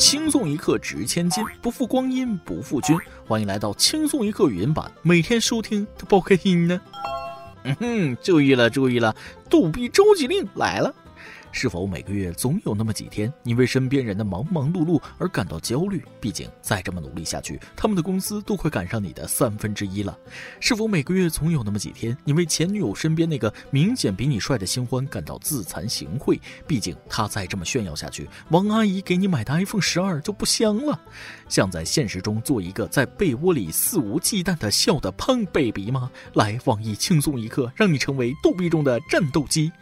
[0.00, 2.96] 轻松一刻值千金，不负光阴不负君。
[3.26, 6.80] 欢迎来到轻松一刻语音版，每天收听都爆开心呢。
[7.64, 9.14] 嗯哼，注意了注意了，
[9.50, 10.90] 逗比召集令来了。
[11.52, 16.02] 是否每个月总有那么几天，你为身边人的忙忙碌碌而感到焦虑？
[16.20, 20.16] 毕竟再这么努力下去，他们的工资都快赶上你的三分之一了。
[20.60, 26.38] 是否每个月总有那么几天，你为前女友身边那个明显比你帅的新欢感到自惭形秽？
[26.66, 31.00] 毕竟他再这么炫耀下去，王阿姨给你买的 iPhone 十二就不香了。
[31.48, 36.10] 想在现实中做一个在被窝里肆无忌惮的笑的胖 baby 吗？
[36.34, 39.72] 来，网易轻松一刻，让你成为逗比中的战斗机。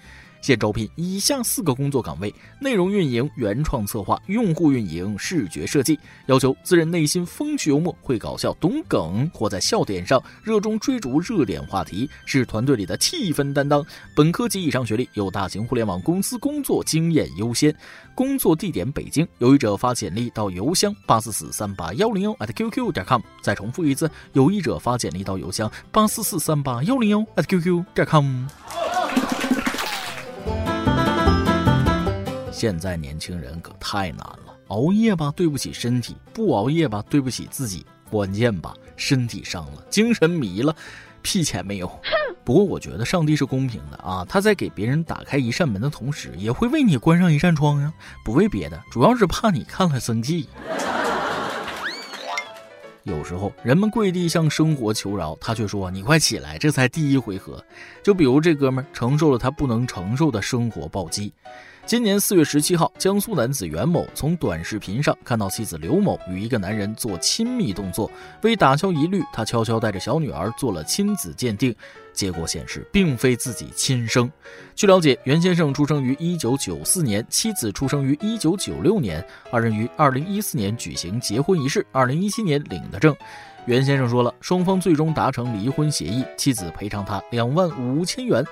[0.40, 5.98] 现招聘以下四个工作岗位：内容运营、原创策划、用户运营、视觉设计。
[6.26, 13.84] 要求自认内心风趣幽默，会搞笑、懂梗，活在笑点上，热衷追逐热点话题，是团队里的气氛担当。
[14.14, 17.74] 本科及以上学历，有大型互联网公司工作经验优先。
[18.14, 19.26] 工作地点北京。
[19.38, 23.20] 有意者发简历到邮箱八四四三八幺零幺 at qq 点 com。
[23.40, 28.46] 再重复一次，有意者发简历到邮箱八四四三八幺零幺 at qq 点 com。
[32.58, 40.74] 现在年轻人可太难了，熬夜吧对不起身体，不熬夜吧对不起自己，关键吧身体伤了，精神迷了，
[41.22, 41.88] 屁钱没有。
[42.42, 50.48] 不过我觉得上帝是公平的啊，他在给别人打开一扇门的同时，也会为你关上一扇窗呀，不为别的，主要是怕你看了生气。
[53.04, 57.64] 有时候人们跪地向生活求饶，他却说：“你快起来，这才第一回合。”
[58.02, 61.32] 就比如这哥们承受了他不能承受的生活暴击。
[61.88, 68.10] 今年四月十七号，江苏男子袁某从短视频上看到妻子刘某与一个男人做亲密动作，
[68.42, 71.74] 为打消疑虑，他悄悄带着小女儿做了亲子鉴定，
[72.12, 74.30] 结果显示并非自己亲生。
[74.74, 83.16] 据了解，袁先生出生于一九九四年，妻子出生于一九九六年，二人于二零一四年举行结婚仪式，二零一七年领的证。
[83.64, 88.44] 袁先生说了，双方最终达成离婚协议，妻子赔偿他两万五千元。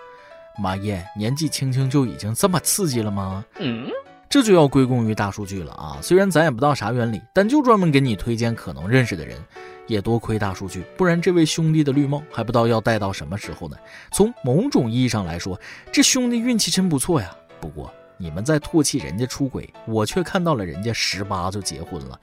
[0.59, 3.45] 妈耶，年纪轻轻就已经这么刺激了吗？
[3.59, 3.89] 嗯，
[4.29, 5.99] 这就要归功于大数据了啊！
[6.03, 9.39] 虽然咱也不知道啥原理，但就专门给你推荐可能认识的人，
[9.87, 13.77] 也多亏大数据，不然这位兄弟的绿帽还不知道要戴到什么时候呢。
[14.13, 15.59] 从某种意义上来说，
[15.93, 17.35] 这兄弟运气真不错呀。
[17.61, 22.19] 不过你们在唾弃人家出轨，我却看到了人家十八就结婚了，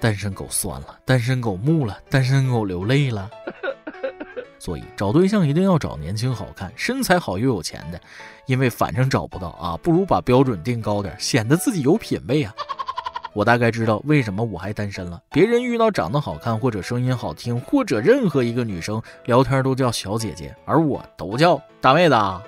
[0.00, 3.30] 单身狗酸了，单身狗木了，单身狗流泪了。
[4.66, 8.00] 所以找对象一定要找年轻、好看、身材好又有钱的，
[8.46, 12.52] 因为反正找不到啊，不如把标准定高点，显得自己有品位啊。
[13.32, 15.22] 我大概知道为什么我还单身了。
[15.30, 22.14] 别人遇到长得好看或者声音好听或者任何一个女生聊天都叫小姐姐，而我都叫大妹子。
[22.14, 22.42] 啊，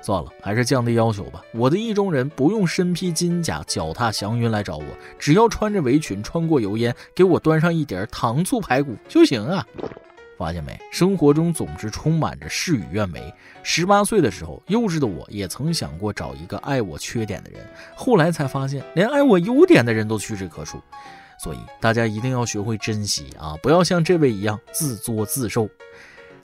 [0.00, 1.42] 算了，还是降低要求吧。
[1.52, 4.86] 我的意中人不用身披金甲、脚踏祥云来找我，
[5.18, 9.66] 只要穿着围裙、穿过油烟，给我端上一碟糖醋排骨就行啊。
[10.42, 10.76] 发现没？
[10.90, 13.32] 生活中总是充满着事与愿违。
[13.62, 17.64] 十八岁的时候，幼稚的我也曾想过找一个爱我缺点的人，
[17.94, 20.82] 后来才发现，连爱我优点的人都屈指可数。
[21.38, 25.68] 所以大家一定要学会珍惜啊，不要像这位一样自作自受。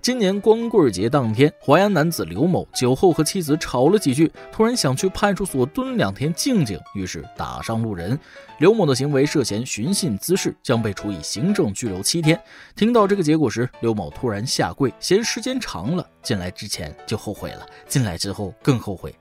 [0.00, 8.19] 今年光棍节当天，淮安男子刘某酒后和妻子吵了几句，突然想去派出所蹲两天静静，于是打伤路人。
[8.59, 12.41] 刘某的行为涉嫌寻衅滋事，将被处以行政拘留七天。
[12.75, 19.15] 听到这个结果时，刘某突然下跪，嫌时间长了，进来之前就后悔了，进来之后更后悔。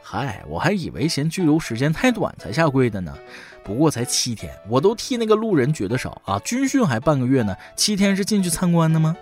[0.00, 3.16] 嗨，我还以为嫌拘留时间太短才下跪的呢，
[3.64, 6.38] 不过才七天，我都替那个路人觉得少啊！
[6.40, 9.16] 军训还半个月呢，七天是进去参观的吗？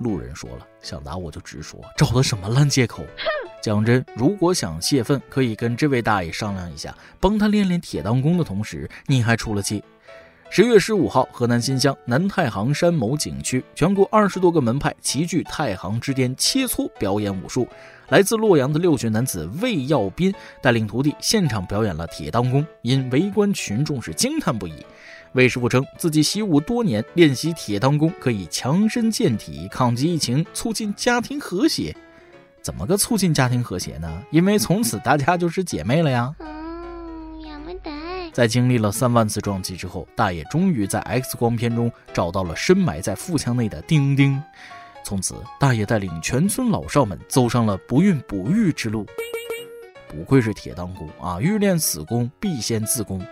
[0.00, 3.04] 路人说了，想打我就直说，找的什么烂借口？
[3.62, 9.84] 讲真，如果想泄愤，可以跟这位大爷商量一下，帮他练练铁当功的同时，你还出了气。
[10.48, 17.68] 十月十五号，河南新乡南太行山某景区，全国二十多个门派齐聚太行之巅切磋表演武术。
[18.08, 24.84] 来自洛阳的六旬男子魏耀斌带领徒弟现场表演了铁当功，因围观群众是惊叹不已。
[25.32, 31.94] 魏师傅称自己习武多年，练习铁裆功可以强身健体、抗击疫情、促进家庭和谐。
[32.60, 34.22] 怎么个促进家庭和谐呢？
[34.30, 36.34] 因为从此大家就是姐妹了呀。
[38.32, 44.40] 在经历了三万次撞击之后，大爷终于在 X 光片中找到了深埋在腹腔内的丁丁。
[45.04, 49.06] 从此，大爷带领全村老少们走上了不孕不育之路。
[50.08, 51.40] 不愧是铁裆功啊！
[51.40, 53.24] 欲练此功，必先自宫。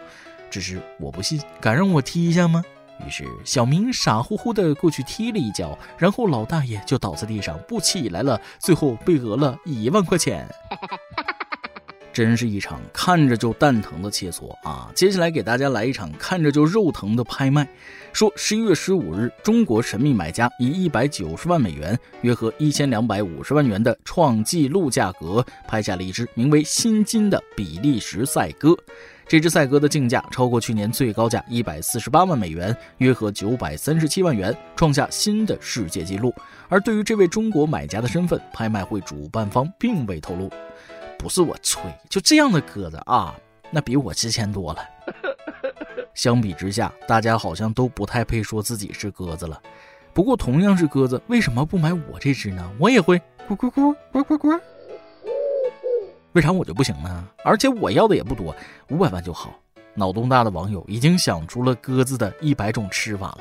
[0.50, 2.62] 只是我不信，敢让我踢一下吗？
[3.06, 10.48] 于是小明傻乎乎的过去踢了一脚，然后老大爷就倒在地上不起来了，最后被讹了一万块钱。
[12.10, 14.90] 真是一场看着就蛋疼的切磋啊！
[14.92, 17.68] 接下来给大家来一场看着就肉疼的拍卖。
[18.12, 28.76] 说十一月十五日，中国神秘买家以一百九十万美元（约合一千两百五十万元）的创纪录价格拍下了一只名为“新金”的比利时赛鸽。
[29.28, 36.34] 这只赛鸽的竞价超过去年最高价一百四十八万美元（约合九百三十七万元），创下新的世界纪录。
[36.66, 40.50] 而对于这位中国买家的身份，拍卖会主办方并未透露。
[41.18, 43.34] 不是我吹，就这样的鸽子啊，
[43.70, 44.80] 那比我值钱多了。
[46.14, 49.60] 相比之下，大家好像都不太配说自己是鸽子了。
[50.14, 52.66] 不过同样是鸽子，为什么不买我这只呢？
[52.78, 54.58] 我也会咕咕咕咕咕咕。
[56.38, 57.24] 为啥我就不行呢？
[57.42, 58.54] 而且我要的也不多，
[58.90, 59.52] 五百万就好。
[59.92, 63.38] 脑洞大的网友已经想出了鸽子的一百种吃法了。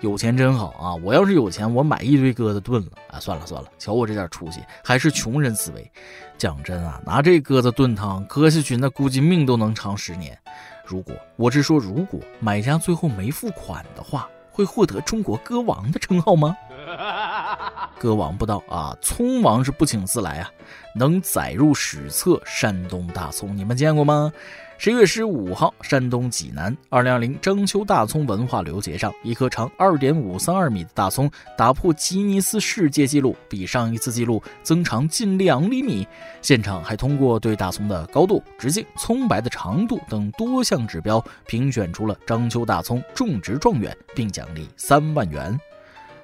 [0.00, 0.94] 有钱真好啊！
[1.04, 3.20] 我要是有钱，我买一堆鸽子炖了啊！
[3.20, 5.92] 算了算了，瞧我这点出息，还是穷人思维。
[6.38, 10.38] 讲真啊，拿这鸽子炖汤喝下去，那估计命都能长十年。
[10.86, 16.56] 如果我是说，如果买家最后没付款的话，会获得中国鸽王的称号吗？
[17.98, 20.50] 歌王不到啊，葱王是不请自来啊！
[20.94, 24.32] 能载入史册，山东大葱，你们见过吗？
[24.80, 36.06] 十月十五号，山东济南，二零二零章丘大葱文化旅游节上，一颗长二点五三二米的大葱打破吉尼斯世界纪录，比上一次纪录增长近两厘米。
[36.42, 45.58] 现场还通过对大葱的高度、直径、葱白的长度等多项指标，评选出了章丘大葱种植状元，并奖励三万元。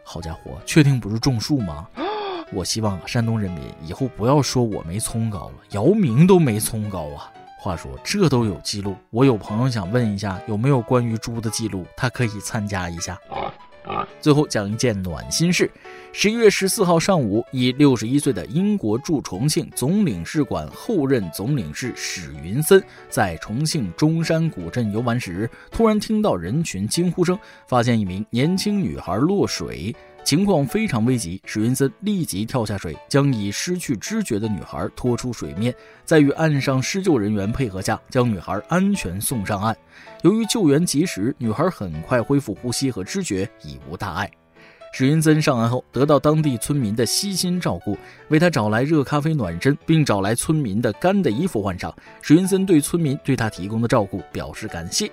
[0.04, 1.88] 好家伙，确定不是种树吗？
[2.52, 7.32] 我希望山东人民以后不要说我没葱高了，姚明都没葱高啊。
[7.58, 11.86] 话说这都有记录，我有朋友想问一下，有没有关于猪的记录？
[11.96, 13.18] 他可以参加一下。
[13.84, 15.70] 啊最后讲一件暖心事：
[16.12, 29.94] 十一月十四号上午，以六十一岁的英国驻重庆总领事馆后任总领事史云森，在重庆中山古镇游玩时，突然听到人群惊呼声，发现一名年轻女孩落水。
[30.24, 35.72] 情况非常危急，史云森立即跳下水，将已失去知觉的女孩拖出水面，
[36.02, 39.76] 在与岸上施救人员配合下，将女孩安全送上岸。
[40.22, 44.30] 由于救援及时，女孩很快恢复呼吸和知觉，已无大碍。
[44.94, 47.98] 史云森上岸后，得到当地村民的悉心照顾，
[48.28, 51.94] 为他找来热咖啡暖身，并找来村民的干的衣服换上。
[52.22, 55.10] 史云森对村民对他提供的照顾表示感谢。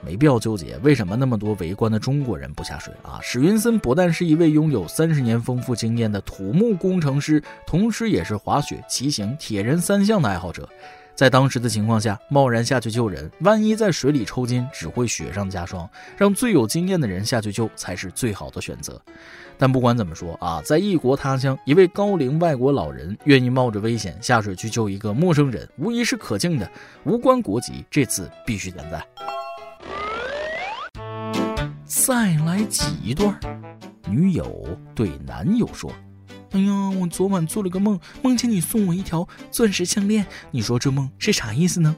[0.00, 3.18] 没必要纠结为什么那么多围观的中国人不下水啊！
[3.22, 10.68] 史云森不但是一位拥有三十年丰富经验的土木工程师，同时也是滑雪、骑行、铁人三项的爱好者。
[11.14, 15.90] 在当时的情况下，贸然下去救人，万一在水里抽筋，只会雪上加霜。
[16.16, 19.02] 让最有经验的人下去救才是最好的选择。
[19.56, 26.70] 但不管怎么说啊，在异国他乡，一位高龄外国老人愿意冒着危险下水去救一个陌生人，无疑是可敬的。
[27.02, 29.27] 无关国籍，这次必须点赞。
[31.88, 33.40] 再来挤一段。
[34.06, 35.90] 女友对男友说
[36.52, 40.26] ：“哎呀，我昨晚做了个梦，梦见你送我一条钻石项链。
[40.50, 41.96] 你说这梦是啥意思呢？”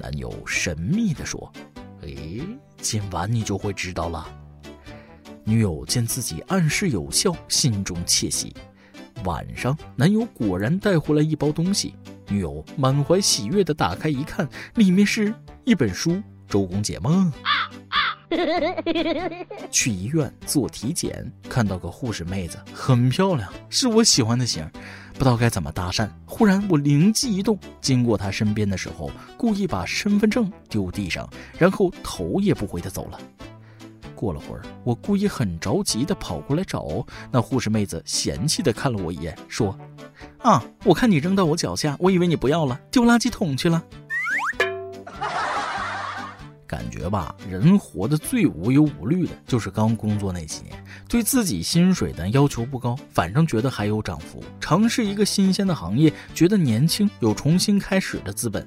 [0.00, 1.52] 男友神秘地说
[2.02, 2.16] ：“哎，
[2.80, 4.28] 今晚你就会知道了。”
[5.42, 8.54] 女友见自己暗示有效，心中窃喜。
[9.24, 11.96] 晚上，男友果然带回来一包东西。
[12.28, 15.34] 女友满怀喜悦地打开一看，里面是
[15.64, 16.12] 一本书
[16.48, 17.32] 《周公解梦》。
[19.70, 24.64] 去医院做体检，看到个护士妹子，很漂亮，是我喜欢的型，
[25.14, 26.08] 不知道该怎么搭讪。
[26.24, 33.18] 忽然我灵机一动，经过她身边的时候，故意把身份证丢地上，然后头也不回的走了。
[34.14, 39.76] 过了会儿，我故意很着急的跑过来找那护士妹子，嫌弃的看了我一眼，说
[40.38, 43.82] ：“啊，我看你扔到我脚下，我以为你不要了，丢垃圾桶去了。”
[46.70, 58.64] 感觉吧，人活得最无忧无虑的，就是刚工作那几年，对自己薪水的要求不高，反正觉得还有涨幅，尝试一个新鲜的行业，觉得年轻，有重新开始的资本。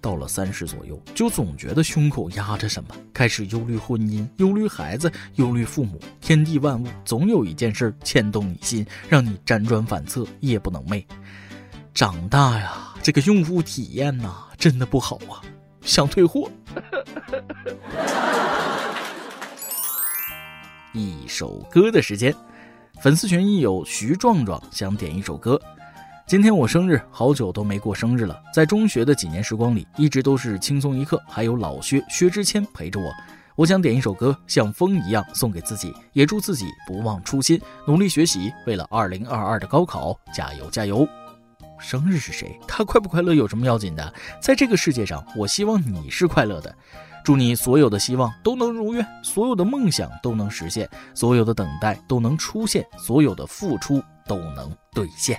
[0.00, 6.00] 到了三十左右，就总觉得胸口压着什么，开始忧虑婚姻，忧虑孩子，忧虑父母。
[6.20, 11.04] 天地万物，总有一件事牵动你心，让你辗转反侧，夜不能寐。
[11.94, 15.38] 长大呀，这个用户体验呐，真的不好啊。
[15.88, 16.48] 想退货。
[20.92, 22.34] 一首歌的时间，
[23.00, 25.58] 粉丝群一友徐壮壮想点一首歌。
[26.26, 28.38] 今天我生日，好久都没过生日了。
[28.52, 33.10] 在中学的几年时光里，一直都是轻松一刻，还有老薛薛之谦陪着我。
[33.56, 41.08] 我想点一首歌，像风一样送给自己，也祝自己不忘初心，努力学习，为了二零二二的高考加油加油。
[41.78, 42.58] 生日是谁？
[42.66, 44.12] 他快不快乐有什么要紧的？
[44.40, 46.74] 在这个世界上，我希望你是快乐的。
[47.24, 55.38] 祝你所有的希望都能如愿，所有的梦想都能实现，所有的等待都能出现，所有的付出都能兑现。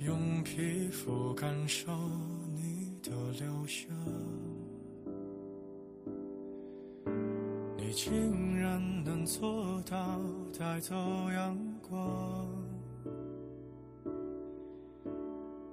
[0.00, 1.92] 用皮肤感受
[2.54, 3.86] 你的留下，
[7.76, 10.18] 你竟然能做到
[10.58, 10.94] 带走
[11.34, 11.54] 阳
[11.86, 12.48] 光。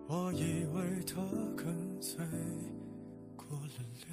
[0.10, 1.22] 我以为他
[1.56, 2.20] 跟随
[3.38, 3.80] 过了
[4.10, 4.12] 量，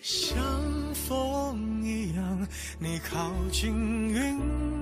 [0.00, 0.38] 像
[0.94, 2.46] 风一样，
[2.78, 3.74] 你靠近
[4.08, 4.81] 云。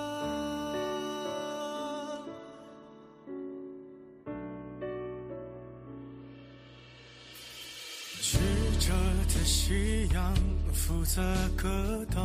[11.11, 11.21] 负责
[11.57, 12.23] 格挡，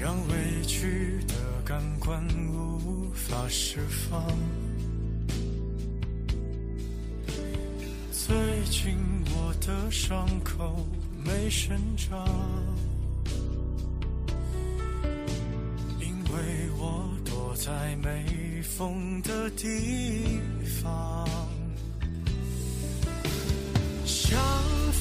[0.00, 1.34] 让委屈的
[1.64, 4.20] 感官无法释放。
[8.10, 8.36] 最
[8.68, 8.96] 近
[9.30, 10.84] 我的伤口
[11.24, 12.26] 没生长，
[16.00, 20.40] 因为我躲在没风的地
[20.82, 21.28] 方。
[24.04, 24.36] 想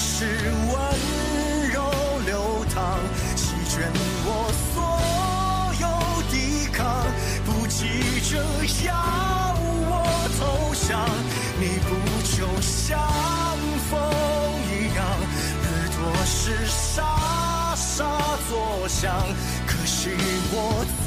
[0.00, 0.78] 是温
[1.72, 1.82] 柔
[2.24, 3.00] 流淌，
[3.34, 3.90] 席卷
[4.24, 4.30] 我
[4.72, 4.76] 所
[5.80, 5.84] 有
[6.30, 7.04] 抵抗，
[7.44, 8.38] 不急着
[8.86, 8.94] 要
[9.90, 9.92] 我
[10.38, 10.40] 投
[10.86, 10.88] 降。
[11.58, 11.88] 你不
[12.30, 12.96] 就像
[13.90, 13.98] 风
[14.70, 14.98] 一样，
[15.64, 18.06] 耳朵是沙沙
[18.48, 19.12] 作响，
[19.66, 20.10] 可惜
[20.52, 21.06] 我自